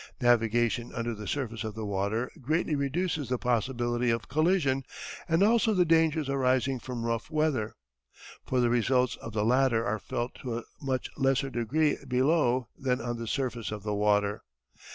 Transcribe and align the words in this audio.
Navigation 0.19 0.91
under 0.95 1.13
the 1.13 1.27
surface 1.27 1.63
of 1.63 1.75
the 1.75 1.85
water 1.85 2.31
greatly 2.41 2.73
reduces 2.73 3.29
the 3.29 3.37
possibility 3.37 4.09
of 4.09 4.27
collision 4.27 4.83
and 5.29 5.43
also 5.43 5.75
the 5.75 5.85
dangers 5.85 6.27
arising 6.27 6.79
from 6.79 7.05
rough 7.05 7.29
weather. 7.29 7.75
For 8.43 8.59
the 8.59 8.71
results 8.71 9.15
of 9.17 9.33
the 9.33 9.45
latter 9.45 9.85
are 9.85 9.99
felt 9.99 10.33
to 10.41 10.57
a 10.57 10.63
much 10.81 11.07
lesser 11.17 11.51
degree 11.51 11.97
below 12.07 12.67
than 12.75 12.99
on 12.99 13.19
the 13.19 13.27
surface 13.27 13.71
of 13.71 13.83
the 13.83 13.93
water. 13.93 14.41